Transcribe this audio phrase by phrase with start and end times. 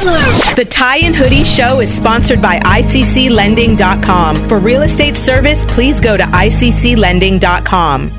[0.00, 4.36] The Tie and Hoodie Show is sponsored by ICCLending.com.
[4.48, 8.10] For real estate service, please go to ICCLending.com.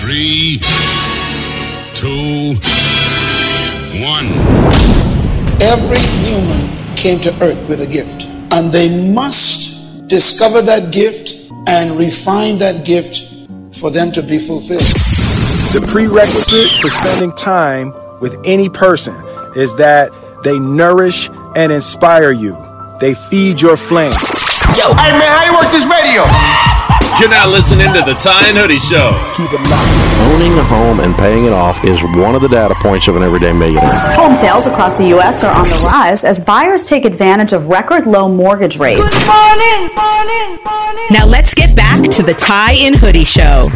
[0.00, 0.58] Three,
[1.94, 2.54] two,
[4.04, 4.26] one.
[5.62, 11.98] Every human came to earth with a gift, and they must discover that gift and
[11.98, 14.82] refine that gift for them to be fulfilled.
[15.72, 19.14] The prerequisite for spending time with any person
[19.56, 20.12] is that
[20.46, 22.54] they nourish and inspire you.
[23.00, 24.12] They feed your flame.
[24.78, 26.22] Yo, hey man, how you work this radio?
[27.18, 29.10] You're not listening to the Tie and Hoodie Show.
[29.34, 29.90] Keep it locked.
[30.30, 33.24] Owning a home and paying it off is one of the data points of an
[33.24, 33.90] everyday millionaire.
[34.14, 35.42] Home sales across the U.S.
[35.42, 39.00] are on the rise as buyers take advantage of record low mortgage rates.
[39.00, 41.06] Good morning, morning, morning.
[41.10, 43.68] Now let's get back to the Tie and Hoodie Show.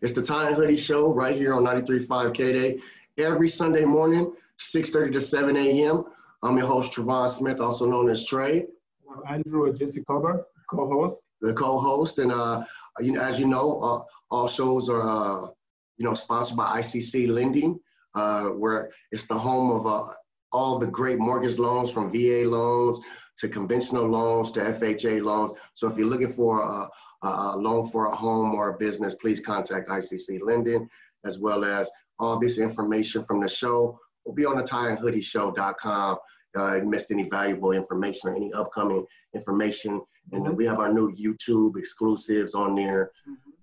[0.00, 2.78] It's the Tie and Hoodie Show right here on 93.5 K-Day.
[3.18, 6.04] Every Sunday morning, 6.30 to 7 a.m.
[6.44, 8.66] I'm your host, Travon Smith, also known as Trey.
[9.10, 11.22] I'm Andrew Jesse Cover, co-host.
[11.40, 12.64] The co-host, and uh,
[13.00, 15.48] you know, as you know, uh, all shows are uh,
[15.96, 17.80] you know sponsored by ICC Lending,
[18.14, 20.12] uh, where it's the home of uh,
[20.52, 23.00] all the great mortgage loans from VA loans
[23.38, 25.52] to conventional loans to FHA loans.
[25.74, 26.88] So if you're looking for
[27.22, 30.88] a, a loan for a home or a business, please contact ICC Lending,
[31.24, 36.18] as well as all this information from the show will be on the tieandhoodieshow.com.
[36.56, 40.00] Uh, if you missed any valuable information or any upcoming information,
[40.32, 40.56] and Mhm.
[40.56, 43.12] we have our new YouTube exclusives on there.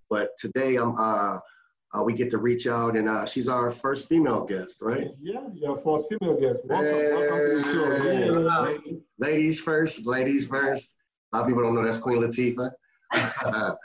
[0.09, 1.39] But today, I'm uh,
[1.93, 5.09] uh, we get to reach out, and uh, she's our first female guest, right?
[5.19, 6.63] Yeah, your first female guest.
[6.67, 8.81] Welcome, welcome to the show.
[8.81, 10.97] Hey, Ladies first, ladies first.
[11.33, 12.71] A lot of people don't know that's Queen Latifah.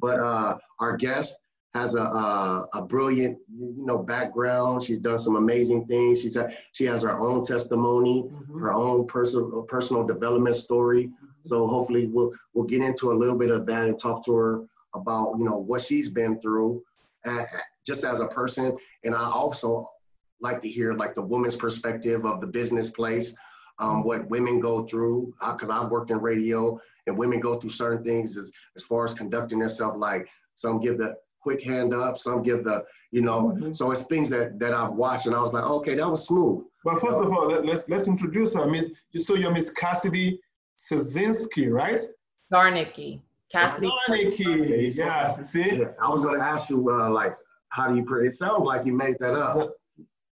[0.00, 1.36] but uh, our guest
[1.74, 4.82] has a, a a brilliant, you know, background.
[4.82, 6.22] She's done some amazing things.
[6.22, 6.36] She's
[6.72, 8.60] she has her own testimony, Mhm.
[8.60, 11.10] her own personal personal development story.
[11.42, 14.64] So hopefully we'll we'll get into a little bit of that and talk to her
[14.94, 16.82] about you know what she's been through,
[17.26, 17.44] uh,
[17.86, 18.76] just as a person.
[19.04, 19.88] And I also
[20.40, 23.34] like to hear like the woman's perspective of the business place,
[23.78, 25.34] um, what women go through.
[25.52, 29.14] Because I've worked in radio, and women go through certain things as as far as
[29.14, 29.98] conducting themselves.
[29.98, 33.52] Like some give the quick hand up, some give the you know.
[33.56, 33.74] Mhm.
[33.74, 36.64] So it's things that that I've watched, and I was like, okay, that was smooth.
[36.84, 38.66] Well, first of all, let, let's let's introduce her.
[38.66, 40.40] Miss, so you're Miss Cassidy
[40.78, 42.02] Szynski, right?
[42.52, 43.20] Szarnicki.
[43.50, 43.90] Cassidy.
[44.08, 44.94] Szarnicki.
[44.96, 45.78] Yeah, see?
[45.78, 47.34] Yeah, I was gonna ask you uh, like,
[47.70, 48.04] how do you?
[48.04, 49.68] Pr- it sounds like you made that up.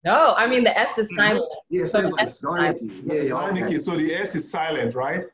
[0.04, 1.46] No, I mean the S is silent.
[1.70, 2.80] Yeah, it So like S is silent.
[2.80, 3.02] Szarnicki.
[3.06, 3.78] Yeah, yeah, okay.
[3.78, 5.24] So the S is silent, right?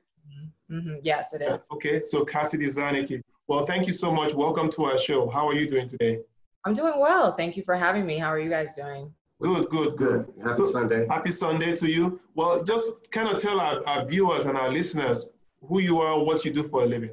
[0.71, 1.67] Hmm Yes, it is.
[1.73, 3.21] Okay, so Cassidy Szarnicki.
[3.49, 4.35] Well, thank you so much.
[4.35, 5.29] Welcome to our show.
[5.29, 6.21] How are you doing today?
[6.65, 7.35] I'm doing well.
[7.37, 8.19] Thank you for having me.
[8.19, 9.13] How are you guys doing?
[9.41, 10.27] Good, good, good.
[10.27, 10.45] Good.
[10.45, 11.07] Happy So- Sunday.
[11.09, 12.21] Happy Sunday to you.
[12.37, 15.31] Well, just kind of tell our, our viewers and our listeners
[15.63, 17.11] who you are, what you do for a living.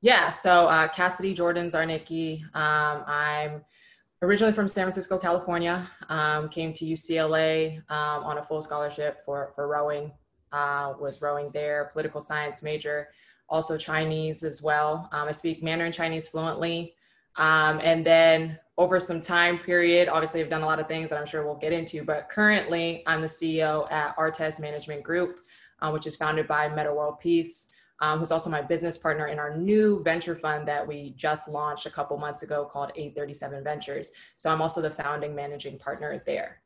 [0.00, 2.42] Yeah, so uh, Cassidy Jordan Szarnicki.
[2.56, 3.62] Um, I'm
[4.22, 5.88] originally from San Francisco, California.
[6.08, 10.10] Um, came to UCLA um, on a full scholarship for, for rowing.
[10.52, 13.08] Uh, was rowing there, political science major,
[13.48, 15.08] also Chinese as well.
[15.12, 16.94] Um, I speak Mandarin Chinese fluently.
[17.36, 21.18] Um, and then over some time period, obviously I've done a lot of things that
[21.18, 25.40] I'm sure we'll get into, but currently I'm the CEO at Artest Management Group,
[25.80, 27.70] uh, which is founded by Metta World Peace
[28.02, 31.86] um, who's also my business partner in our new venture fund that we just launched
[31.86, 34.10] a couple months ago called A37 Ventures.
[34.36, 36.61] So I'm also the founding managing partner there.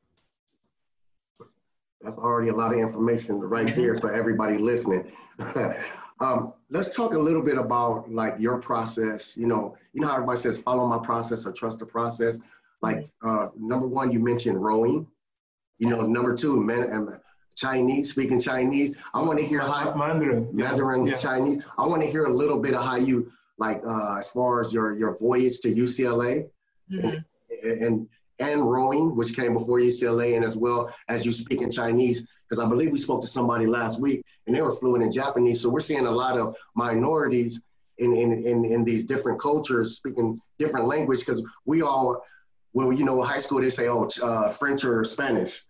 [2.03, 5.11] That's already a lot of information right there for everybody listening.
[6.21, 9.37] um, let's talk a little bit about like your process.
[9.37, 12.39] You know, you know how everybody says follow my process or trust the process.
[12.83, 15.07] Like uh, number one, you mentioned rowing.
[15.79, 16.09] You know, Yes.
[16.09, 17.21] number two, man, um,
[17.57, 18.99] Chinese, speaking Chinese.
[19.15, 20.49] I want to hear how Mandarin.
[20.53, 21.15] Mandarin yeah.
[21.15, 21.63] Chinese.
[21.79, 24.73] I want to hear a little bit of how you like uh, as far as
[24.73, 26.49] your your voyage to UCLA
[26.93, 27.25] Mhm.
[27.65, 28.09] and and
[28.41, 32.69] rowing, which came before UCLA, and as well as you speak in Chinese, because I
[32.69, 35.61] believe we spoke to somebody last week and they were fluent in Japanese.
[35.61, 37.63] So we're seeing a lot of minorities
[37.99, 42.23] in in in, in these different cultures speaking different language because we all,
[42.73, 45.63] well, you know, high school they say oh uh, French or Spanish.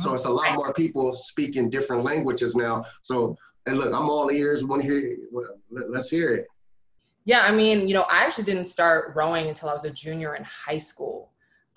[0.00, 2.84] So it's a lot more people speaking different languages now.
[3.02, 3.36] So
[3.66, 4.64] and look, I'm all ears.
[4.64, 5.16] Want to hear?
[5.30, 6.46] well, Let's hear it.
[7.24, 10.34] Yeah, I mean, you know, I actually didn't start rowing until I was a junior
[10.34, 11.30] in high school,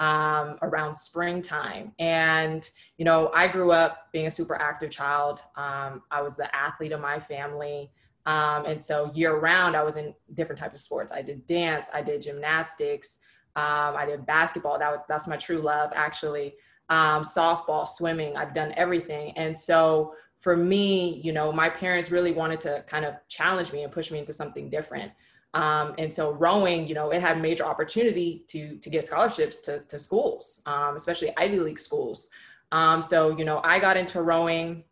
[0.08, 1.94] um, around springtime.
[2.00, 2.62] And,
[2.98, 5.44] you know, I grew up being a super active child.
[5.56, 7.92] Um, I was the athlete of my family.
[8.26, 11.12] Um, and so year round, I was in different types of sports.
[11.12, 13.20] I did dance, I did gymnastics,
[13.56, 14.80] Um, I did basketball.
[14.80, 16.56] That was that's my true love, actually.
[16.90, 18.38] Um, softball, swimming.
[18.38, 23.06] I've done everything, and so for me, you know, my parents really wanted to kind
[23.06, 25.12] of challenge me and push me into something different.
[25.54, 29.80] Um, and so rowing, you know, it had major opportunity to to get scholarships to
[29.80, 32.30] to schools, um, especially Ivy League schools.
[32.72, 34.84] Um, so you know, I got into rowing,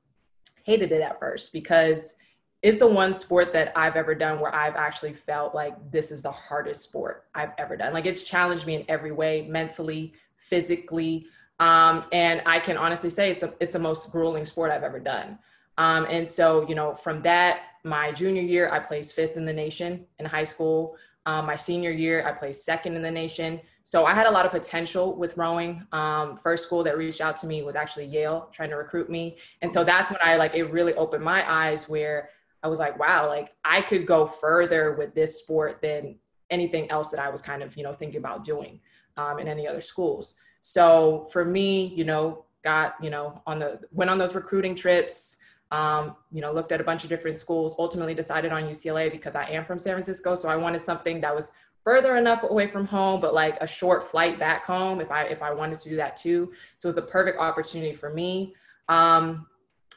[0.64, 2.16] hated it at first because
[2.62, 6.24] it's the one sport that I've ever done where I've actually felt like this is
[6.24, 7.94] the hardest sport I've ever done.
[7.94, 11.28] Like it's challenged me in every way, mentally, physically,
[11.60, 15.00] um, and I can honestly say it's a, it's the most grueling sport I've ever
[15.00, 15.40] done.
[15.78, 19.54] Um, and so, you know, from that, my junior year, I placed fifth in the
[19.54, 20.96] nation in high school.
[21.26, 23.62] Um, my senior year, I placed second in the nation.
[23.84, 25.86] So I had a lot of potential with rowing.
[25.92, 29.38] Um, first school that reached out to me was actually Yale, trying to recruit me.
[29.62, 32.30] And so that's when I like it really opened my eyes where
[32.64, 36.16] I was like, wow, like I could go further with this sport than
[36.50, 38.80] anything else that I was kind of, you know, thinking about doing
[39.18, 40.36] um, in any other schools.
[40.62, 45.38] So for me, you know, got, you know, on the, went on those recruiting trips,
[45.72, 49.36] um, you know, looked at a bunch of different schools, ultimately decided on UCLA because
[49.36, 50.36] I am from San Francisco.
[50.36, 51.52] So I wanted something that was
[51.84, 55.42] further enough away from home, but like a short flight back home if I, if
[55.42, 56.52] I wanted to do that too.
[56.78, 58.56] So it was a perfect opportunity for me.
[58.90, 59.48] Um,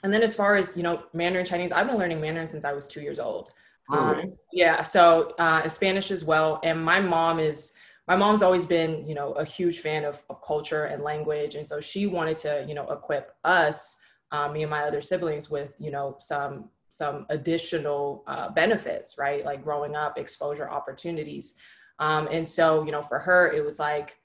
[0.03, 2.73] and then as far as you know mandarin chinese i've been learning mandarin since i
[2.73, 3.51] was two years old
[3.91, 7.73] oh, um, yeah so uh, spanish as well and my mom is
[8.09, 11.67] my mom's always been you know a huge fan of, of culture and language and
[11.67, 13.97] so she wanted to you know equip us
[14.33, 19.45] um, me and my other siblings with you know some some additional uh, benefits right?
[19.45, 21.55] Like growing up exposure opportunities.
[21.99, 24.17] Um, and so you know for her it was like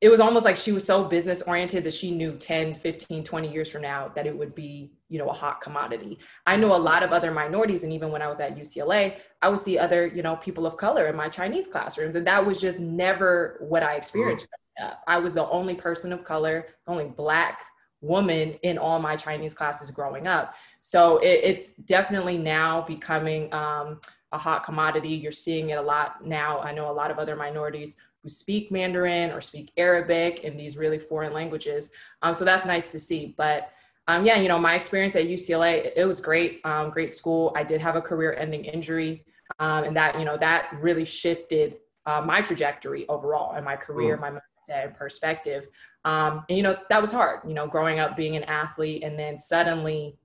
[0.00, 3.52] it was almost like she was so business oriented that she knew 10 15 20
[3.52, 6.18] years from now that it would be you know a hot commodity.
[6.46, 9.48] I know a lot of other minorities and even when i was at ucla i
[9.48, 12.60] would see other you know people of color in my chinese classrooms and that was
[12.60, 14.46] just never what i experienced
[14.80, 14.96] mm.
[15.06, 17.62] i was the only person of color the only black
[18.00, 24.00] woman in all my chinese classes growing up so it, it's definitely now becoming um,
[24.32, 27.34] a hot commodity you're seeing it a lot now i know a lot of other
[27.34, 31.90] minorities who speak Mandarin or speak Arabic in these really foreign languages.
[32.22, 33.34] Um, so that's nice to see.
[33.36, 33.70] But
[34.08, 37.52] um, yeah, you know, my experience at UCLA, it was great, um, great school.
[37.54, 39.24] I did have a career-ending injury,
[39.58, 44.16] um, and that you know that really shifted uh, my trajectory overall and my career,
[44.16, 44.20] mm.
[44.20, 45.68] my mindset, and perspective.
[46.08, 47.40] Um, and you know that was hard.
[47.46, 50.16] You know, growing up being an athlete, and then suddenly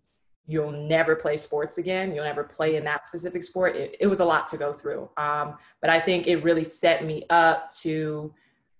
[0.46, 4.20] you'll never play sports again you'll never play in that specific sport it, it was
[4.20, 8.34] a lot to go through um, but i think it really set me up to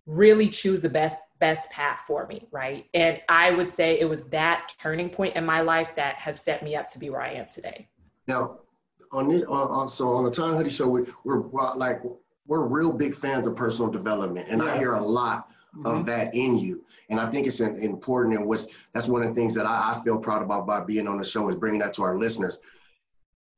[0.06, 4.24] really choose the best best path for me right and i would say it was
[4.24, 7.32] that turning point in my life that has set me up to be where i
[7.32, 7.88] am today
[8.28, 8.60] now
[9.12, 12.02] on this on, on so on the Tie and Hoodie show we, we're, we're like
[12.46, 14.74] we're real big fans of personal development and yeah.
[14.74, 15.86] i hear a lot mm-hmm.
[15.86, 16.86] of that in you.
[17.10, 20.04] And I think it's important and what's that's one of the things that I, I
[20.04, 22.60] feel proud about by being on the show is bringing that to our listeners.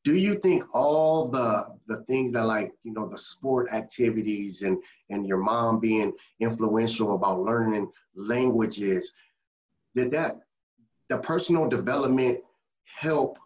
[0.03, 4.81] Do you think all the the things that like you know the sport activities and
[5.09, 9.13] and your mom being influential about learning languages
[9.95, 10.39] did that
[11.09, 12.39] the personal development
[12.83, 13.37] help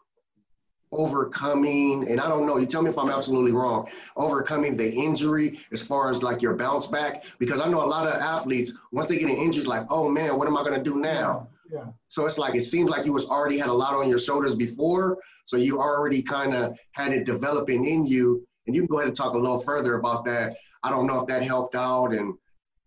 [0.92, 5.60] overcoming, and I don't know, you tell me if I'm absolutely wrong, overcoming the injury
[5.72, 7.24] as far as like your bounce back?
[7.38, 10.38] Because I know a lot of athletes, once they get an injury, like, oh man,
[10.38, 11.48] what am I gonna do now?
[11.72, 11.86] Yeah.
[12.08, 14.56] So it's like it seems like you was already had a lot on your shoulders
[14.56, 18.46] before, so you already kind of had it developing in you.
[18.66, 20.58] And you can go ahead and talk a little further about that.
[20.84, 22.36] I don't know if that helped out and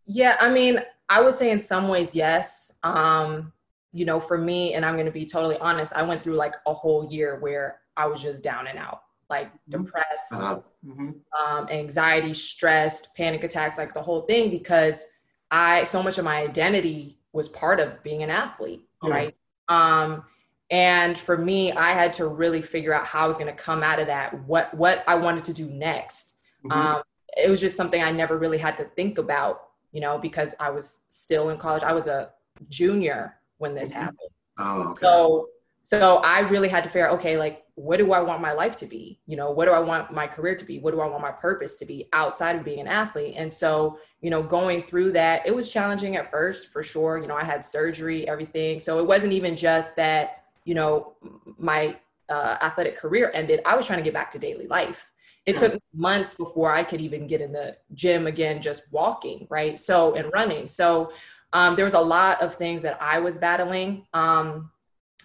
[0.06, 2.72] yeah, I mean, I would say in some ways, yes.
[2.82, 3.52] Um,
[3.92, 6.54] you know, for me, and I'm going to be totally honest, I went through like
[6.66, 9.82] a whole year where I was just down and out, like mm-hmm.
[9.82, 10.60] depressed, uh-huh.
[10.86, 11.10] mm-hmm.
[11.56, 15.06] um, anxiety, stressed, panic attacks, like the whole thing, because
[15.50, 19.34] I so much of my identity was part of being an athlete, right?
[19.68, 20.24] Um,
[20.70, 23.82] and for me, I had to really figure out how I was going to come
[23.82, 26.36] out of that, what what I wanted to do next.
[26.64, 26.78] Mm-hmm.
[26.78, 27.02] Um,
[27.36, 30.70] it was just something I never really had to think about, you know, because I
[30.70, 31.82] was still in college.
[31.82, 32.30] I was a
[32.68, 34.00] junior when this mm-hmm.
[34.00, 34.30] happened.
[34.58, 35.00] Oh, okay.
[35.02, 35.48] So
[35.82, 38.76] so I really had to figure out, okay, like, what do I want my life
[38.76, 39.20] to be?
[39.26, 40.78] You know, what do I want my career to be?
[40.78, 43.34] What do I want my purpose to be outside of being an athlete?
[43.36, 47.18] And so, you know, going through that, it was challenging at first for sure.
[47.18, 48.78] You know, I had surgery, everything.
[48.78, 51.14] So it wasn't even just that, you know,
[51.58, 51.96] my
[52.28, 53.60] uh, athletic career ended.
[53.64, 55.10] I was trying to get back to daily life.
[55.44, 59.78] It took months before I could even get in the gym again, just walking, right?
[59.78, 60.68] So, and running.
[60.68, 61.12] So,
[61.52, 64.06] um, there was a lot of things that I was battling.
[64.14, 64.70] Um,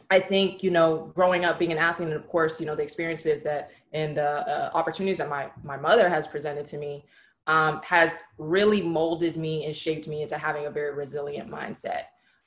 [0.10, 2.84] I think, you know, growing up being an athlete, and of course, you know, the
[2.84, 7.06] experiences that and the uh, opportunities that my, my mother has presented to me,
[7.48, 12.04] um, has really molded me and shaped me into having a very resilient mindset.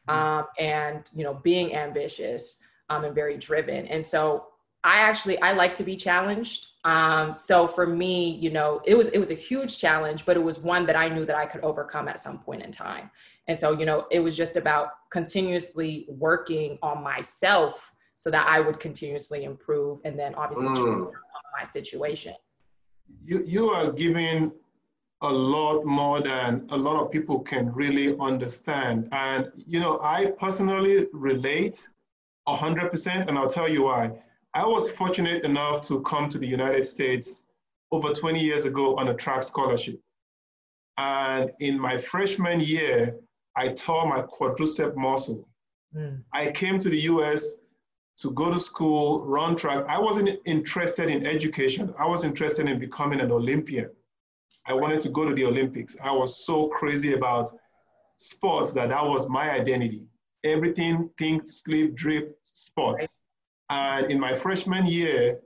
[0.08, 0.18] Mm-hmm.
[0.18, 3.86] um, and you know being ambitious um, and very driven.
[3.86, 4.46] And so
[4.82, 6.68] i actually i like to be challenged.
[6.84, 10.42] Um, so for me you know it was it was a huge challenge but it
[10.42, 13.10] was one that i knew that i could overcome at some point in time
[13.50, 18.60] and so you know it was just about continuously working on myself so that i
[18.60, 21.10] would continuously improve and then obviously mm.
[21.58, 22.34] my situation
[23.24, 24.52] you you are giving
[25.22, 29.06] a lot more than a lot of people can really understand.
[29.12, 31.86] And, you know, I personally relate
[32.48, 34.12] 100%, and I'll tell you why.
[34.54, 37.42] I was fortunate enough to come to the United States
[37.92, 40.00] over 20 years ago on a track scholarship.
[40.96, 43.20] And in my freshman year,
[43.56, 45.48] I tore my quadricep muscle.
[45.94, 46.22] Mm.
[46.32, 47.56] I came to the US
[48.18, 49.84] to go to school, run track.
[49.88, 51.94] I wasn't interested in education.
[51.98, 53.90] I was interested in becoming an Olympian.
[54.66, 55.96] I wanted to go to the Olympics.
[56.02, 57.50] I was so crazy about
[58.18, 60.06] sports that that was my identity.
[60.44, 63.20] Everything, pink, sleep, drip, sports.
[63.70, 65.40] And in my freshman year,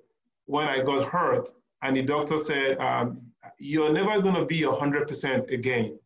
[0.46, 1.49] when I got hurt,
[1.82, 3.20] and the doctor said, um,
[3.58, 5.99] You're never going to be 100% again.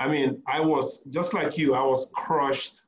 [0.00, 2.82] I mean, I was just like you, I was crushed.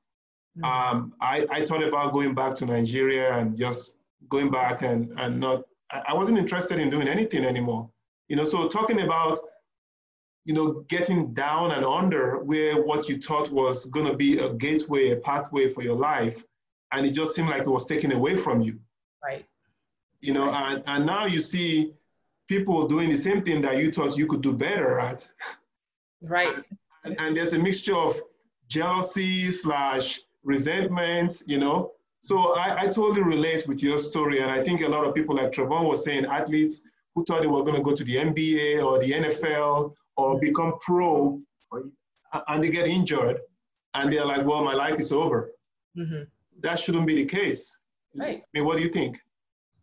[0.59, 0.65] Mm-hmm.
[0.65, 3.97] Um, I, I thought about going back to Nigeria and just
[4.29, 7.91] going back and, and not, I wasn't interested in doing anything anymore.
[8.29, 9.39] You know, so talking about,
[10.45, 14.55] you know, getting down and under where what you thought was going to be a
[14.55, 16.45] gateway, a pathway for your life,
[16.93, 18.79] and it just seemed like it was taken away from you.
[19.23, 19.45] Right.
[20.21, 20.75] You know, right.
[20.75, 21.93] and, and now you see
[22.49, 25.27] people doing the same thing that you thought you could do better at.
[26.23, 26.55] Right.
[27.05, 28.21] And, and there's a mixture of
[28.69, 31.93] jealousy slash resentment, you know.
[32.21, 34.41] So I, I totally relate with your story.
[34.41, 36.83] And I think a lot of people, like Travon was saying, athletes
[37.15, 40.75] who thought they were going to go to the NBA or the NFL or become
[40.81, 41.41] pro,
[42.49, 43.41] and they get injured,
[43.95, 45.53] and they're like, "Well, my life is over."
[45.97, 46.23] Mm-hmm.
[46.61, 47.77] That shouldn't be the case.
[48.17, 48.43] Right.
[48.43, 49.21] I mean, what do you think?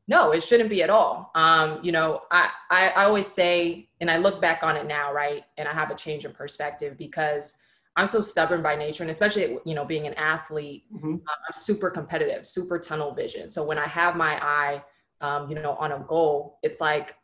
[0.08, 1.32] No, it shouldn't be at all.
[1.36, 5.12] Um, you know, I, I, I always say, and I look back on it now,
[5.12, 7.58] right, and I have a change in perspective because
[7.98, 11.14] I'm so stubborn by nature, and especially you know being an athlete, mm-hmm.
[11.14, 13.50] I'm super competitive, super tunnel vision.
[13.50, 14.82] So when I have my eye
[15.22, 17.16] um, you know, on a goal, it's like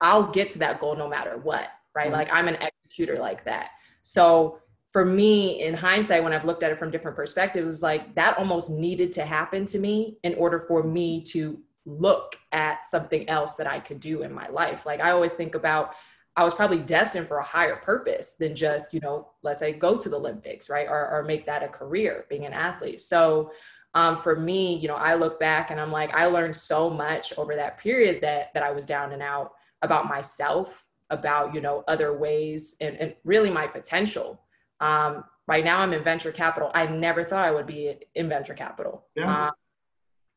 [0.00, 2.06] I'll get to that goal no matter what, right?
[2.06, 2.14] Mm-hmm.
[2.14, 3.70] Like I'm an executor like that.
[4.02, 4.60] So
[4.92, 8.70] for me, in hindsight, when I've looked at it from different perspectives, like that almost
[8.70, 13.66] needed to happen to me in order for me to look at something else that
[13.66, 14.84] I could do in my life.
[14.84, 15.94] Like I always think about
[16.36, 19.96] I was probably destined for a higher purpose than just, you know, let's say go
[19.96, 20.86] to the Olympics, right?
[20.86, 23.00] Or, or make that a career, being an athlete.
[23.00, 23.52] So
[23.94, 27.32] um, for me, you know, I look back and I'm like, I learned so much
[27.38, 31.82] over that period that that I was down and out about myself, about you know
[31.88, 34.38] other ways, and, and really my potential.
[34.80, 36.70] Um, right now, I'm in venture capital.
[36.74, 39.06] I never thought I would be in venture capital.
[39.14, 39.46] Yeah.
[39.46, 39.52] Um,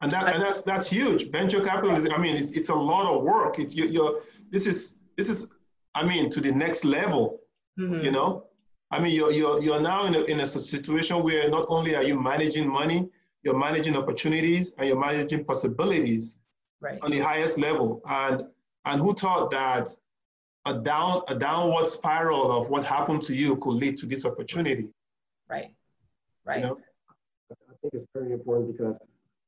[0.01, 1.29] and, that, and that's that's huge.
[1.29, 3.59] Venture capital is, I mean, it's, it's a lot of work.
[3.59, 5.49] It's you, you're this is this is,
[5.95, 7.41] I mean, to the next level.
[7.79, 8.05] Mm-hmm.
[8.05, 8.45] You know,
[8.91, 12.03] I mean, you're you're you're now in a, in a situation where not only are
[12.03, 13.09] you managing money,
[13.43, 16.39] you're managing opportunities and you're managing possibilities
[16.81, 16.99] right.
[17.01, 18.01] on the highest level.
[18.05, 18.43] And
[18.85, 19.89] and who thought that
[20.65, 24.87] a down a downward spiral of what happened to you could lead to this opportunity?
[25.49, 25.71] Right.
[26.45, 26.59] Right.
[26.59, 26.77] You know?
[27.51, 28.97] I think it's very important because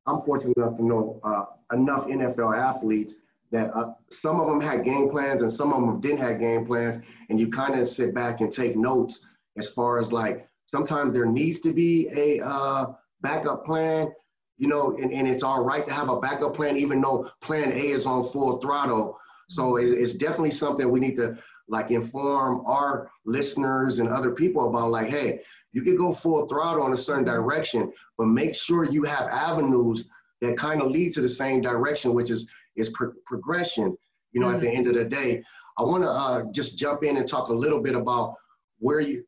[0.06, 3.14] I'm fortunate enough to know uh, enough NFL athletes
[3.50, 6.64] that uh, some of them had game plans and some of them didn't have game
[6.66, 9.20] plans, and you kind of sit back and take notes
[9.56, 12.86] as far as like sometimes there needs to be a uh,
[13.20, 14.10] backup plan,
[14.56, 17.70] you know, and, and it's all right to have a backup plan, even though plan
[17.72, 19.18] A is on full throttle.
[19.48, 21.36] So it's, it's definitely something we need to
[21.72, 25.40] like inform our listeners and other people about like, hey,
[25.72, 30.06] you can go full throttle in a certain direction, but make sure you have avenues
[30.40, 33.96] that kind of lead to the same direction, which is is pro- progression.
[34.32, 34.54] You know, mm-hmm.
[34.56, 34.76] at the mm-hmm.
[34.76, 35.42] end of the day,
[35.78, 38.36] I want to uh, just jump in and talk a little bit about
[38.78, 39.24] where you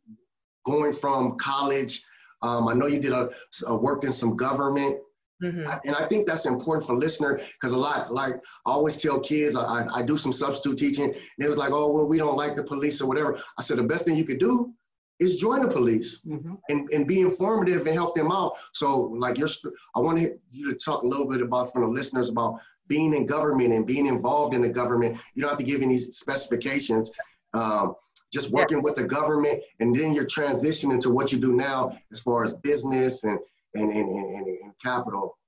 [0.65, 2.05] going from college
[2.45, 3.31] um, I know you did a,
[3.67, 4.99] a worked in some government.
[5.45, 5.69] Mm-hmm.
[5.69, 9.21] I, and I think that's important for listener because a lot, like I always tell
[9.21, 12.37] kids, I, I, do some substitute teaching, and it was like, oh, well, we don't
[12.37, 13.39] like the police or whatever.
[13.59, 14.73] I said, the best thing you could do
[15.21, 16.55] is join the police mm-hmm.
[16.71, 18.55] and, and be informative and help them out.
[18.73, 19.49] So, like, you're,
[19.95, 20.19] I want
[20.51, 23.87] you to talk a little bit about from the listeners about being in government and
[23.87, 25.19] being involved in the government.
[25.35, 27.11] You don't have to give any specifications.
[27.53, 27.95] Um,
[28.33, 28.83] just working yeah.
[28.83, 32.53] with the government and then you're transitioning to what you do now as far as
[32.55, 33.39] business and
[33.75, 35.38] and and, and, and capital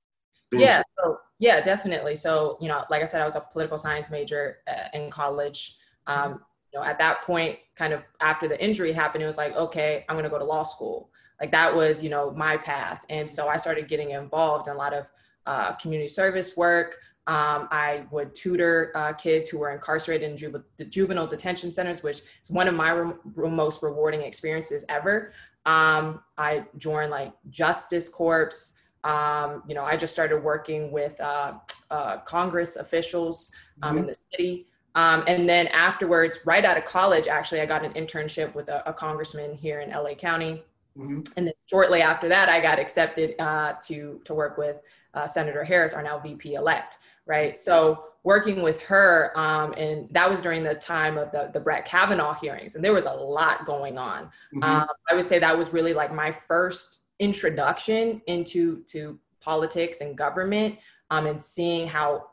[0.52, 4.10] yeah so, yeah definitely so you know like i said i was a political science
[4.10, 6.40] major uh, in college um,
[6.72, 10.04] you know, at that point, kind of after the injury happened, it was like, okay,
[10.08, 11.10] I'm going to go to law school.
[11.40, 13.04] Like that was, you know, my path.
[13.08, 15.06] And so I started getting involved in a lot of
[15.46, 16.98] uh, community service work.
[17.26, 22.20] Um, I would tutor uh, kids who were incarcerated in ju- juvenile detention centers, which
[22.42, 25.32] is one of my re- most rewarding experiences ever.
[25.66, 28.74] Um, I joined like Justice Corps.
[29.04, 31.54] Um, you know, I just started working with uh,
[31.90, 33.98] uh, Congress officials um, mm-hmm.
[33.98, 34.66] in the city.
[34.94, 38.88] Um, and then afterwards, right out of college, actually, I got an internship with a,
[38.88, 40.62] a congressman here in LA County.
[40.96, 41.20] Mm-hmm.
[41.36, 44.76] And then shortly after that, I got accepted uh, to to work with
[45.12, 46.98] uh, Senator Harris, our now VP elect.
[47.26, 47.58] Right.
[47.58, 51.84] So working with her, um, and that was during the time of the the Brett
[51.84, 54.24] Kavanaugh hearings, and there was a lot going on.
[54.24, 54.64] Mm-hmm.
[54.64, 60.18] Um, I would say that was really like my first introduction into to politics and
[60.18, 60.76] government,
[61.10, 62.30] um, and seeing how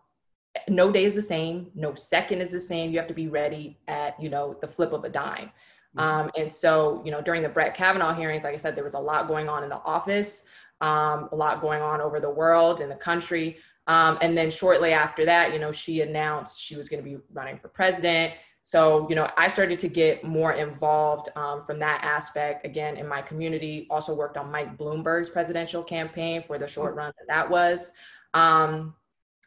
[0.67, 3.79] no day is the same no second is the same you have to be ready
[3.87, 5.49] at you know the flip of a dime
[5.97, 5.99] mm-hmm.
[5.99, 8.93] um, and so you know during the brett kavanaugh hearings like i said there was
[8.93, 10.45] a lot going on in the office
[10.81, 14.93] um, a lot going on over the world in the country um, and then shortly
[14.93, 18.33] after that you know she announced she was going to be running for president.
[18.65, 23.07] So you know i started to get more involved um, from that aspect again in
[23.07, 23.87] my community.
[23.89, 26.99] Also worked on mike bloomberg's presidential campaign for the short mm-hmm.
[26.99, 27.91] run that that was.
[28.33, 28.95] Um,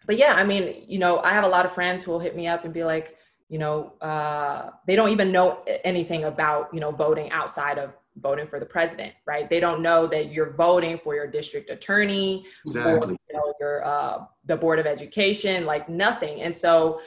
[0.07, 2.37] but yeah, I mean, you know, I have a lot of friends who will hit
[2.37, 3.16] me up and be like,
[3.49, 8.47] you know, uh, they don't even know anything about, you know, voting outside of voting
[8.47, 9.49] for the president, right?
[9.49, 12.93] They don't know that you're voting for your district attorney, exactly.
[12.95, 16.43] or, you know, your uh, the board of education, like nothing.
[16.43, 17.01] And so,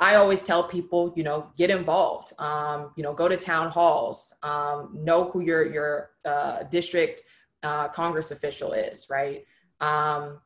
[0.00, 2.32] I always tell people, you know, get involved.
[2.40, 4.34] Um, you know, go to town halls.
[4.42, 7.22] Um, know who your your uh, district
[7.62, 9.44] uh, Congress official is, right?
[9.80, 10.40] Um,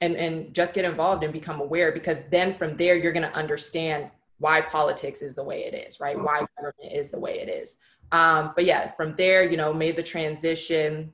[0.00, 3.34] and, and just get involved and become aware because then from there you're going to
[3.34, 4.10] understand
[4.42, 6.18] why politics is the way it is right?
[6.18, 7.78] Why government is the way it is.
[8.10, 11.12] Um, but yeah from there you know made the transition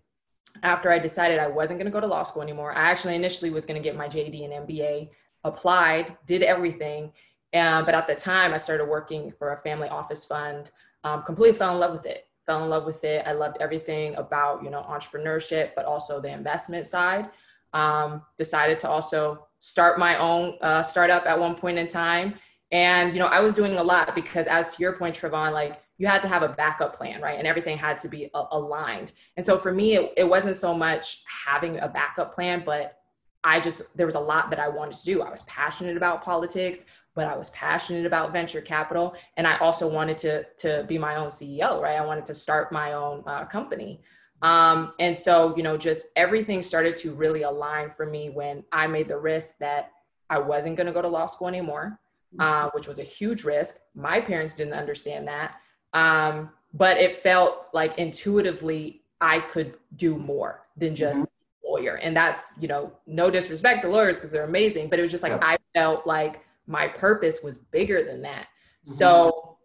[0.62, 2.72] after i decided i wasn't going to go to law school anymore.
[2.72, 5.10] I actually initially was going to get my jd and mba
[5.44, 7.12] applied did everything
[7.54, 10.72] um, but at the time i started working for a family office fund.
[11.04, 13.22] Um, completely fell in love with it fell in love with it.
[13.26, 17.26] I loved everything about you know entrepreneurship but also the investment side.
[17.74, 22.34] Um, decided to also start my own uh, startup at one point in time.
[22.70, 25.80] And, you know, I was doing a lot because as to your point, Travon, like
[25.96, 27.38] you had to have a backup plan, right?
[27.38, 29.12] And everything had to be a- aligned.
[29.36, 32.98] And so for me, it, it wasn't so much having a backup plan, but
[33.42, 35.22] I just, there was a lot that I wanted to do.
[35.22, 39.16] I was passionate about politics, but I was passionate about venture capital.
[39.36, 41.96] And I also wanted to, to be my own CEO, right?
[41.96, 44.02] I wanted to start my own uh, company.
[44.42, 48.86] Um, and so, you know, just everything started to really align for me when I
[48.86, 49.90] made the risk that
[50.30, 51.98] I wasn't going to go to law school anymore,
[52.38, 53.76] uh, which was a huge risk.
[53.94, 55.56] My parents didn't understand that.
[55.94, 61.72] Um, but it felt like intuitively I could do more than just mm-hmm.
[61.72, 61.94] lawyer.
[61.96, 65.22] And that's, you know, no disrespect to lawyers because they're amazing, but it was just
[65.22, 65.38] like yeah.
[65.42, 68.46] I felt like my purpose was bigger than that.
[68.86, 68.92] Mm-hmm.
[68.92, 69.58] So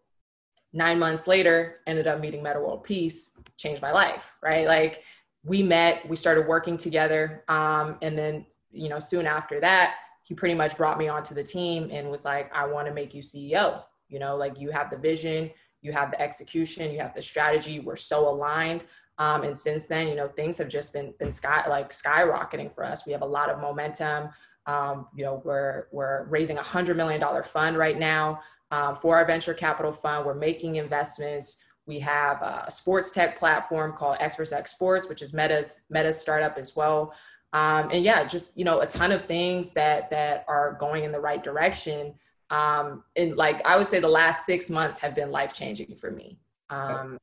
[0.72, 4.66] nine months later, ended up meeting Metta World Peace, changed my life, right?
[4.66, 5.04] Like
[5.44, 7.44] we met, we started working together.
[7.48, 11.44] Um, and then, you know, soon after that, he pretty much brought me onto the
[11.44, 13.84] team and was like, I want to make you CEO.
[14.10, 17.80] You know, like you have the vision, you have the execution, you have the strategy.
[17.80, 18.86] We're so aligned.
[19.18, 22.84] Um, and since then, you know, things have just been been sky like skyrocketing for
[22.84, 23.06] us.
[23.06, 24.30] We have a lot of momentum.
[24.66, 28.40] Um, you know, we're we're raising a hundred million dollar fund right now
[28.72, 30.26] um, for our venture capital fund.
[30.26, 31.64] We're making investments.
[31.86, 36.58] We have a sports tech platform called Xverse X Sports, which is Meta's Metta's startup
[36.58, 37.14] as well.
[37.54, 41.12] Um, and yeah, just you know, a ton of things that that are going in
[41.12, 42.14] the right direction.
[42.50, 46.12] Um, and like I would say, the last six months have been life changing for
[46.12, 46.40] me.
[46.70, 47.18] Um,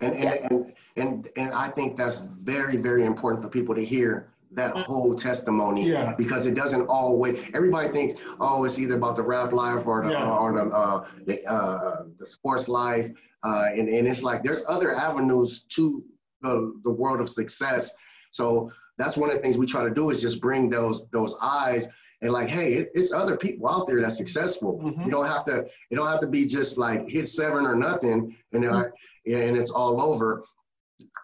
[0.00, 0.46] and, and, yeah.
[0.50, 4.82] and and and I think that's very very important for people to hear that mm.
[4.84, 6.14] whole testimony yeah.
[6.16, 10.10] because it doesn't always everybody thinks oh it's either about the rap life or the,
[10.10, 10.30] yeah.
[10.30, 13.10] or the, uh, the, uh, the sports life
[13.44, 16.04] uh, and, and it's like there's other avenues to
[16.42, 17.92] the, the world of success
[18.30, 21.36] so that's one of the things we try to do is just bring those those
[21.40, 21.88] eyes
[22.22, 25.02] and like hey it, it's other people out there that's successful mm-hmm.
[25.02, 28.34] you don't have to you don't have to be just like hit seven or nothing
[28.52, 29.32] and, mm-hmm.
[29.32, 30.42] and it's all over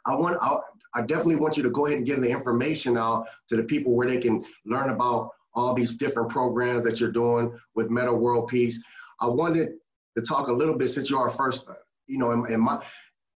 [0.05, 0.57] I want I,
[0.95, 3.97] I definitely want you to go ahead and give the information out to the people
[3.97, 8.49] where they can learn about all these different programs that you're doing with Metta World
[8.49, 8.83] Peace.
[9.21, 9.71] I wanted
[10.17, 11.67] to talk a little bit since you're our first,
[12.07, 12.83] you know, in, in my,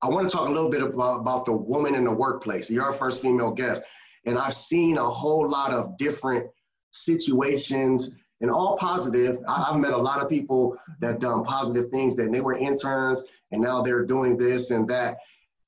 [0.01, 2.69] I want to talk a little bit about, about the woman in the workplace.
[2.69, 3.83] You're our first female guest.
[4.25, 6.49] And I've seen a whole lot of different
[6.91, 9.37] situations and all positive.
[9.47, 13.23] I, have met a lot of people that done positive things that they were interns
[13.51, 15.17] and now they're doing this and that.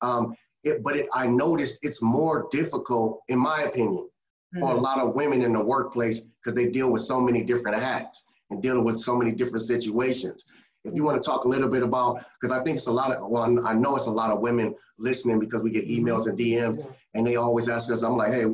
[0.02, 4.08] Um, it, but it, I noticed it's more difficult, in my opinion,
[4.54, 4.60] mm-hmm.
[4.60, 4.82] for a mm-hmm.
[4.82, 8.62] lot of women in the workplace because they deal with so many different hats and
[8.62, 10.44] dealing with so many different situations.
[10.84, 13.12] If you want to talk a little bit about, because I think it's a lot
[13.12, 16.38] of, well, I know it's a lot of women listening because we get emails and
[16.38, 18.02] DMs, and they always ask us.
[18.02, 18.44] I'm like, hey,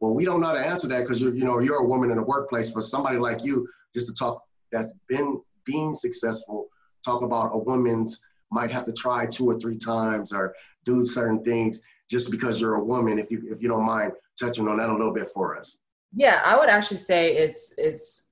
[0.00, 2.10] well, we don't know how to answer that because you're, you know, you're a woman
[2.10, 2.70] in the workplace.
[2.70, 6.68] For somebody like you, just to talk that's been being successful,
[7.04, 11.44] talk about a woman's might have to try two or three times or do certain
[11.44, 13.18] things just because you're a woman.
[13.18, 15.78] If you if you don't mind touching on that a little bit for us.
[16.14, 18.28] Yeah, I would actually say it's it's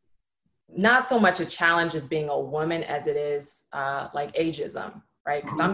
[0.75, 5.03] not so much a challenge as being a woman as it is uh, like ageism,
[5.27, 5.43] right?
[5.43, 5.73] Because mm-hmm.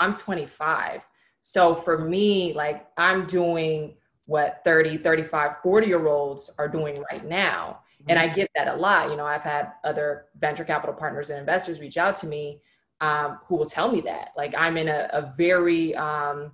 [0.00, 1.02] I'm I'm 25.
[1.48, 7.24] So for me, like I'm doing what 30, 35, 40 year olds are doing right
[7.24, 7.82] now.
[8.02, 8.10] Mm-hmm.
[8.10, 9.10] And I get that a lot.
[9.10, 12.62] You know, I've had other venture capital partners and investors reach out to me
[13.00, 14.30] um, who will tell me that.
[14.36, 16.50] Like I'm in a, a very um,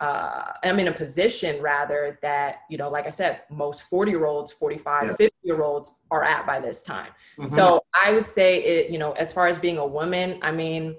[0.00, 4.26] uh, I'm in a position rather that, you know, like I said, most 40 year
[4.26, 5.16] olds, 45, yeah.
[5.16, 7.12] 50 year olds are at by this time.
[7.38, 7.46] Mm-hmm.
[7.46, 10.96] So I would say it, you know, as far as being a woman, I mean,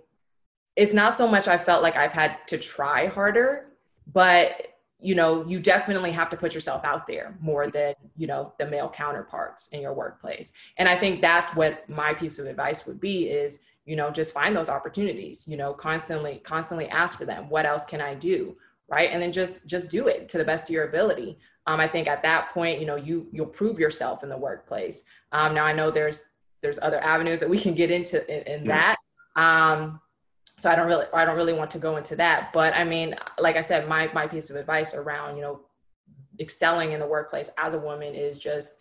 [0.75, 3.67] it's not so much I felt like I've had to try harder,
[4.11, 4.67] but
[5.03, 8.67] you know, you definitely have to put yourself out there more than, you know, the
[8.67, 10.53] male counterparts in your workplace.
[10.77, 14.31] And I think that's what my piece of advice would be is, you know, just
[14.31, 17.49] find those opportunities, you know, constantly, constantly ask for them.
[17.49, 18.55] What else can I do?
[18.91, 21.87] right and then just just do it to the best of your ability um, i
[21.87, 25.65] think at that point you know you you'll prove yourself in the workplace um, now
[25.65, 26.29] i know there's
[26.61, 28.97] there's other avenues that we can get into in, in that
[29.35, 29.99] um,
[30.61, 33.15] so i don't really i don't really want to go into that but i mean
[33.39, 35.59] like i said my my piece of advice around you know
[36.39, 38.75] excelling in the workplace as a woman is just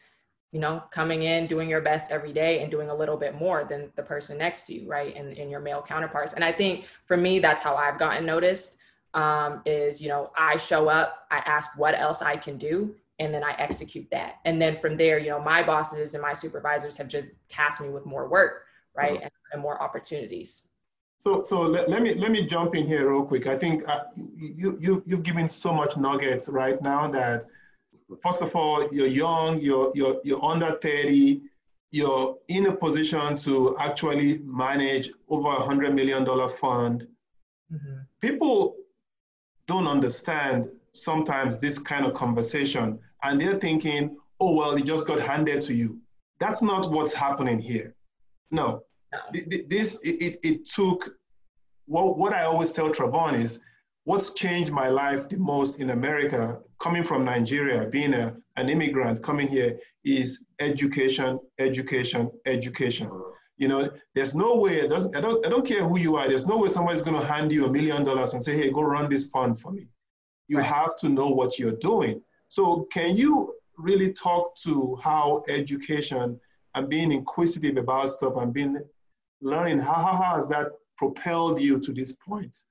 [0.52, 3.64] you know coming in doing your best every day and doing a little bit more
[3.64, 6.34] than the person next to you right and, and your male counterparts.
[6.34, 8.76] And i think for me that's how i've gotten noticed
[9.14, 13.34] um, is you know i show up i ask what else i can do and
[13.34, 14.36] then i execute that.
[14.44, 17.88] And then from there you know my bosses and my supervisors have just tasked me
[17.88, 18.64] with more work
[18.94, 19.22] right mm-hmm.
[19.22, 20.62] and, and, more opportunities
[21.20, 24.00] so so let, let, me let me jump in here real quick i think uh,
[24.16, 27.44] you, you you've given so much nuggets right now that
[28.22, 31.42] first of all you're young you're you're, you're under 30
[31.92, 37.06] you're in a position to actually manage over a hundred million dollar fund
[37.72, 37.98] mm-hmm.
[38.20, 38.76] people
[39.66, 45.20] don't understand sometimes this kind of conversation and they're thinking, oh, well, it just got
[45.20, 45.98] handed to you.
[46.38, 47.94] That's not what's happening here.
[48.50, 49.18] No, no.
[49.68, 51.16] this, it, it took,
[51.86, 53.60] what, what I always tell Travon is,
[54.04, 59.22] what's changed my life the most in America, coming from Nigeria, being a, an immigrant
[59.22, 63.08] coming here, is education, education, education.
[63.08, 63.32] Mm.
[63.58, 66.56] You know, there's no way, I don't, I don't care who you are, there's no
[66.56, 69.28] way somebody's going to hand you a million dollars and say, hey, go run this
[69.28, 69.86] fund for me.
[70.48, 70.66] You right.
[70.66, 72.22] have to know what you're doing.
[72.48, 76.40] So, can you really talk to how education
[76.74, 78.78] and being inquisitive about stuff and being
[79.40, 82.64] learning, how, how, has that propelled you to this point?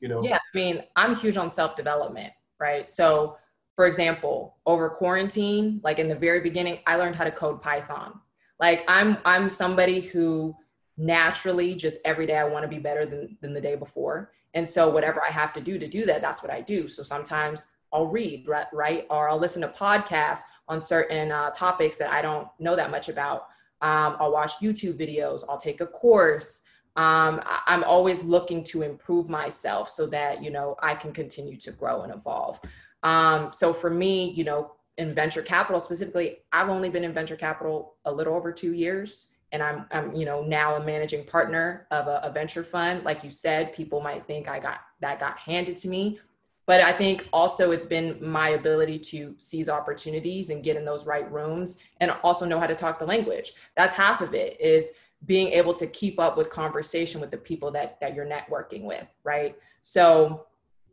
[0.00, 0.22] You know?
[0.22, 2.88] Yeah, I mean, I'm huge on self development, right?
[2.88, 3.36] So,
[3.76, 8.20] for example, over quarantine, like in the very beginning, I learned how to code Python
[8.60, 10.56] like I'm I'm somebody who
[10.96, 14.32] naturally just every day I want to be better than than the day before.
[14.54, 16.86] And so whatever I have to do to do that, that's what I do.
[16.86, 19.06] So sometimes I'll read, right, right?
[19.10, 23.08] or I'll listen to podcasts on certain uh, topics that I don't know that much
[23.08, 23.48] about.
[23.84, 25.44] Um, I'll watch YouTube videos.
[25.46, 26.62] I'll take a course.
[26.96, 31.70] Um, I'm always looking to improve myself so that you know I can continue to
[31.72, 32.58] grow and evolve.
[33.02, 37.36] Um, so for me, you know, in venture capital specifically, I've only been in venture
[37.36, 39.30] capital a little over two years.
[39.52, 43.04] And I'm, I'm you know, now a managing partner of a, a venture fund.
[43.04, 46.18] Like you said, people might think I got that got handed to me.
[46.66, 51.06] But I think also it's been my ability to seize opportunities and get in those
[51.06, 53.52] right rooms and also know how to talk the language.
[53.76, 54.92] That's half of it is
[55.26, 59.10] being able to keep up with conversation with the people that that you're networking with,
[59.24, 59.56] right?
[59.80, 60.46] So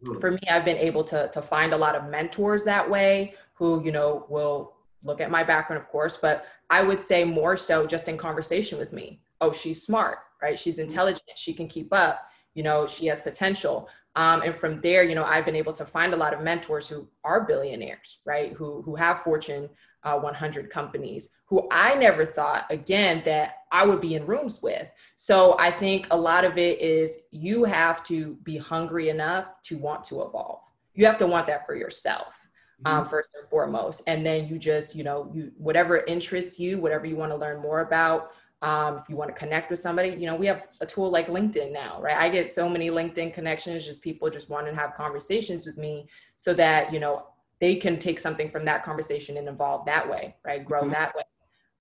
[0.05, 0.19] hmm.
[0.19, 3.83] for me, I've been able to to find a lot of mentors that way who,
[3.83, 7.85] you know, will look at my background, of course, but I would say more so
[7.85, 9.21] just in conversation with me.
[9.39, 10.57] Oh, she's smart, right?
[10.57, 10.83] She's mm-hmm.
[10.83, 11.29] intelligent.
[11.35, 12.27] She can keep up.
[12.53, 13.89] You know, she has potential.
[14.15, 16.87] Um, and from there, you know, I've been able to find a lot of mentors
[16.87, 18.51] who are billionaires, right?
[18.53, 19.69] Who who have Fortune
[20.03, 24.87] uh, 100 companies, who I never thought again that I would be in rooms with.
[25.17, 29.77] So I think a lot of it is you have to be hungry enough to
[29.77, 30.61] want to evolve.
[30.93, 32.37] You have to want that for yourself.
[32.85, 37.05] um, first and foremost and then you just you know you whatever interests you whatever
[37.05, 40.25] you want to learn more about um, if you want to connect with somebody you
[40.25, 43.85] know we have a tool like linkedin now right i get so many linkedin connections
[43.85, 47.27] just people just want to have conversations with me so that you know
[47.59, 50.91] they can take something from that conversation and evolve that way right grow mm-hmm.
[50.91, 51.23] that way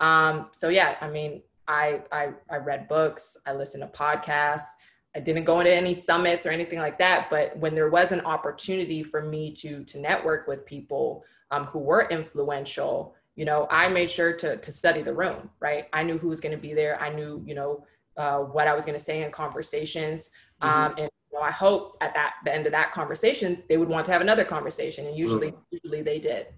[0.01, 4.69] um, so yeah i mean I, I i read books i listen to podcasts
[5.15, 7.29] I didn't go into any summits or anything like that.
[7.31, 11.81] But when there was an opportunity for me to to network with people um, who
[11.81, 15.49] were influential, you know, I made sure to to study the room.
[15.61, 17.01] Right, I knew who was going to be there.
[17.01, 17.87] I knew, you know,
[18.19, 20.29] uh, what I was going to say in conversations.
[20.63, 20.69] Mm-hmm.
[20.69, 23.89] Um, and you know, I hope at that the end of that conversation, they would
[23.89, 25.77] want to have another conversation, and usually, mm-hmm.
[25.77, 26.49] usually they did.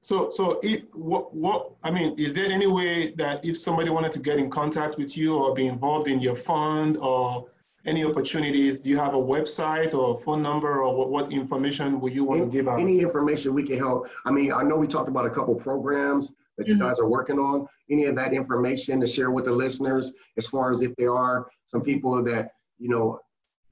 [0.00, 4.10] So, so if what what I mean, is there any way that if somebody wanted
[4.10, 7.46] to get in contact with you or be involved in your fund or
[7.88, 8.78] any opportunities?
[8.78, 12.24] Do you have a website or a phone number or what, what information would you
[12.24, 12.80] want any, to give out?
[12.80, 14.08] Any information we can help.
[14.26, 16.76] I mean, I know we talked about a couple programs that mm-hmm.
[16.76, 17.66] you guys are working on.
[17.90, 21.48] Any of that information to share with the listeners as far as if there are
[21.64, 23.18] some people that, you know,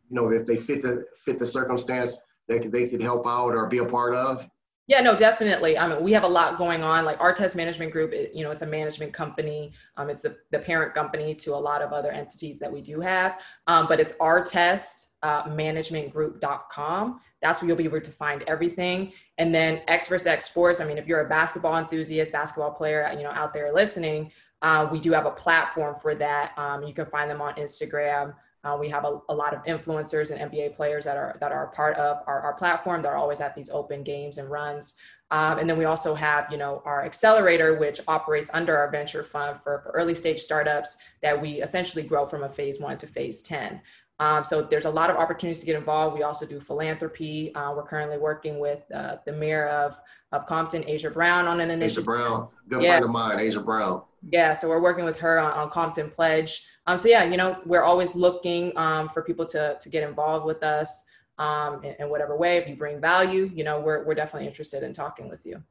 [0.09, 3.67] you know, if they fit the fit the circumstance that they could help out or
[3.67, 4.49] be a part of?
[4.89, 5.77] Yeah, no, definitely.
[5.77, 7.05] I mean, we have a lot going on.
[7.05, 9.73] Like Artest management group, you know, it's a management company.
[9.97, 13.01] Um, it's the, the parent company to a lot of other entities that we do
[13.01, 13.41] have.
[13.67, 17.21] Um, but it's Artest uh, managementgroup.com.
[17.43, 19.13] That's where you'll be able to find everything.
[19.39, 20.81] And then X versus X Sports.
[20.81, 24.31] I mean, if you're a basketball enthusiast, basketball player, you know, out there listening,
[24.63, 26.53] uh, we do have a platform for that.
[26.57, 28.35] Um, you can find them on Instagram.
[28.67, 31.69] Uh, we have a, a, lot of influencers and NBA players that are that are
[31.69, 33.01] part of our, our platform.
[33.01, 34.97] They're always at these open games and runs.
[35.31, 39.23] Um, and then we also have, you know, our accelerator, which operates under our venture
[39.23, 43.07] fund for, for early stage startups that we essentially grow from a phase one to
[43.07, 43.81] phase 10.
[44.19, 46.17] Um, so there's a lot of opportunities to get involved.
[46.17, 47.55] We also do philanthropy.
[47.55, 49.99] Uh, we're currently working with uh, the mayor of,
[50.33, 52.05] of Compton, Aja Brown, on an initiative.
[52.05, 52.91] Aja Brown, good yeah.
[52.93, 54.03] friend of mine, Aja Brown.
[54.31, 56.67] Yeah, so we're working with her on, on Compton Pledge.
[56.87, 60.47] Um, so yeah, you know, we're always looking um, for people to to get involved
[60.47, 61.05] with us
[61.39, 62.59] um, in, in, whatever way.
[62.59, 65.63] If you bring value, you know, we're we're definitely interested in talking with you.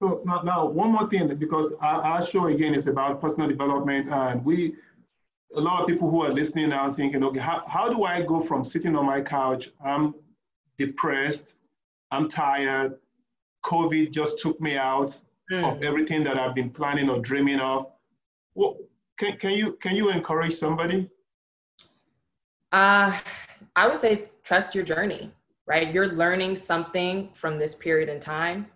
[0.00, 4.08] So now, now one more thing, because our, our show again is about personal development,
[4.10, 4.74] and we
[5.54, 8.40] a lot of people who are listening now thinking, okay, how, how do I go
[8.40, 9.70] from sitting on my couch?
[9.84, 10.14] I'm
[10.78, 11.54] depressed,
[12.10, 12.98] I'm tired,
[13.64, 15.18] COVID just took me out
[15.50, 15.64] mm.
[15.64, 17.86] of everything that I've been planning or dreaming of.
[18.54, 18.76] What,
[19.22, 21.08] can, can you can you encourage somebody?
[22.72, 23.16] Uh,
[23.76, 25.30] I would say trust your journey,
[25.66, 25.92] right?
[25.92, 28.66] You're learning something from this period in time.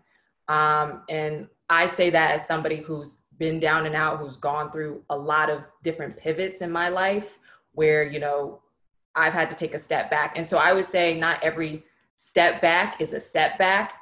[0.48, 5.02] Um, and I say that as somebody who's been down and out, who's gone through
[5.10, 7.38] a lot of different pivots in my life
[7.72, 8.62] where, you know,
[9.14, 10.38] I've had to take a step back.
[10.38, 13.94] And so I would say not every step back is a setback.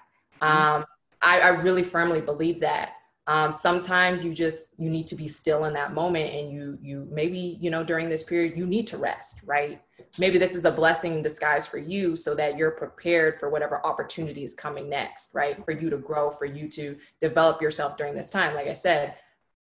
[0.43, 0.77] Mm-hmm.
[0.77, 0.85] Um,
[1.23, 2.91] I, I really firmly believe that
[3.27, 7.09] um, sometimes you just you need to be still in that moment and you you
[7.11, 9.81] maybe you know during this period you need to rest right?
[10.19, 13.85] Maybe this is a blessing in disguise for you so that you're prepared for whatever
[13.87, 15.63] opportunity is coming next right?
[15.65, 18.55] For you to grow for you to develop yourself during this time.
[18.55, 19.15] Like i said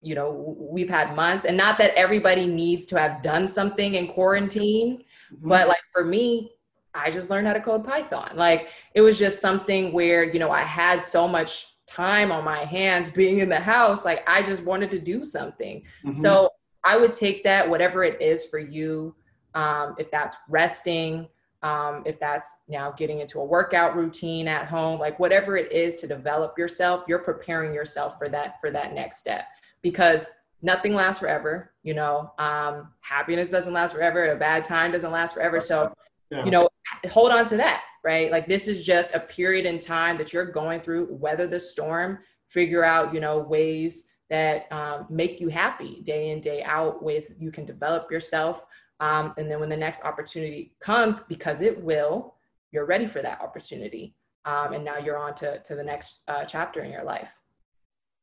[0.01, 4.09] you know we've had months and not that everybody needs to have done something in
[4.09, 4.99] quarantine
[5.33, 5.49] mm-hmm.
[5.49, 6.51] but like for me
[6.93, 8.31] i just learned how to code python.
[8.35, 12.65] Like it was just something where you know i had so much time on my
[12.65, 15.83] hands being in the house like i just wanted to do something.
[16.05, 16.13] Mm-hmm.
[16.13, 16.51] so
[16.85, 19.15] i would take that whatever it is for you
[19.55, 21.29] um, if that's resting
[21.63, 25.97] um, if that's now getting into a workout routine at home like whatever it is
[25.99, 29.45] to develop yourself you're preparing yourself for that for that next step.
[29.81, 30.31] Because
[30.63, 35.35] nothing lasts forever you know um, happiness doesn't last forever a bad time doesn't last
[35.35, 35.61] forever.
[35.61, 35.93] So
[36.33, 36.45] yeah.
[36.45, 36.69] you know
[37.11, 38.31] hold on to that right?
[38.31, 42.19] Like this is just a period in time that you're going through, weather the storm,
[42.49, 47.29] figure out, you know, ways that um, make you happy day in, day out, ways
[47.29, 48.65] that you can develop yourself.
[49.01, 52.35] Um, and then when the next opportunity comes, because it will,
[52.71, 54.15] you're ready for that opportunity.
[54.45, 57.33] Um, and now you're on to, to the next uh, chapter in your life.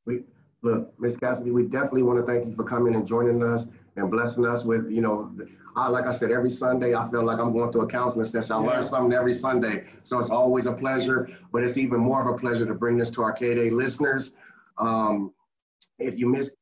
[0.06, 0.24] We,
[0.62, 1.18] look, Ms.
[1.18, 4.66] Cassidy, we definitely want to thank you for coming and joining us and blessing us
[4.66, 5.32] with, you know,
[5.76, 8.56] I, like I said, every Sunday, I feel like I'm going through a counseling session.
[8.56, 8.70] I yeah.
[8.72, 9.86] learn something every Sunday.
[10.04, 13.10] So it's always a pleasure, but it's even more of a pleasure to bring this
[13.12, 14.34] to our K-Day listeners.
[14.78, 15.34] Um,
[16.00, 16.54] if you missed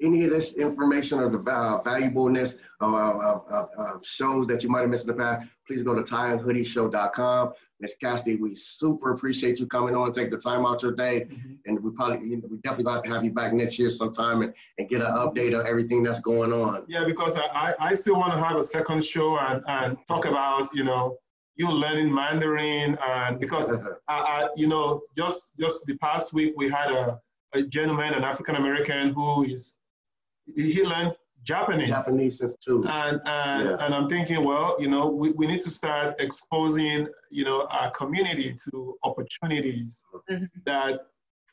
[0.00, 4.68] any of this information or the uh, valuableness of, of, of, of, shows that you
[4.68, 7.52] might have missed in the past, please go to tieandhoodieshow.com.
[7.80, 7.94] Ms.
[8.00, 11.26] Cassidy, we super appreciate you coming on, take the time out your day.
[11.30, 11.52] Mm-hmm.
[11.66, 14.42] And we probably, you know, we definitely going to have you back next year sometime
[14.42, 16.84] and, and get an update of everything that's going on.
[16.88, 20.68] Yeah, because I, I still want to have a second show and, and talk about,
[20.74, 21.18] you know,
[21.58, 26.70] you learning Mandarin and because uh, uh, you know just just the past week we
[26.70, 27.20] had a,
[27.52, 29.77] a gentleman, an African American who is
[30.54, 31.12] he learned
[31.44, 31.88] Japanese.
[31.88, 32.84] Japanese too.
[32.86, 33.76] And and, yeah.
[33.80, 37.90] and I'm thinking, well, you know, we, we need to start exposing, you know, our
[37.92, 40.44] community to opportunities mm-hmm.
[40.64, 41.06] that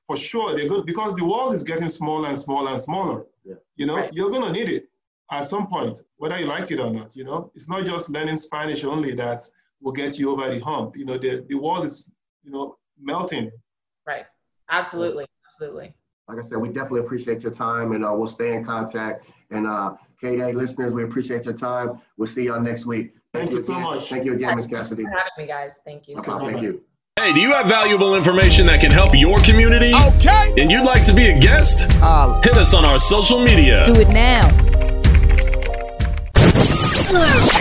[0.07, 3.25] for sure they're good because the world is getting smaller and smaller and smaller.
[3.43, 3.55] Yeah.
[3.75, 4.13] You know, right.
[4.13, 4.89] you're gonna need it
[5.31, 7.15] at some point, whether you like it or not.
[7.15, 9.41] You know, it's not just learning Spanish only that
[9.81, 10.97] will get you over the hump.
[10.97, 12.09] You know, the, the world is,
[12.43, 13.51] you know, melting.
[14.05, 14.25] Right.
[14.69, 15.25] Absolutely.
[15.47, 15.95] Absolutely.
[16.27, 19.27] Like I said, we definitely appreciate your time and uh, we'll stay in contact.
[19.51, 21.99] And uh, K-Day listeners, we appreciate your time.
[22.17, 23.11] We'll see y'all next week.
[23.31, 24.09] Thank, Thank you, so much.
[24.09, 24.67] Thank you again, Ms.
[24.67, 25.03] Cassidy.
[25.03, 25.81] for having me, guys.
[25.85, 26.15] Thank you.
[26.17, 26.81] Okay, so thank you.
[27.19, 29.93] Hey, do you have valuable information that can help your community?
[29.93, 30.53] Okay.
[30.57, 31.89] And you'd like to be a guest?
[32.01, 33.85] Uh, Hit us on our social media.
[33.85, 34.47] Do it now.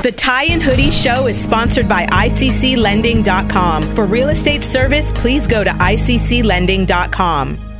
[0.02, 3.82] The Tie and Hoodie Show is sponsored by ICCLending.com.
[3.94, 7.73] For real estate service, please go to ICCLending.com.